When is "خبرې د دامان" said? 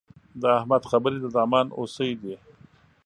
0.91-1.67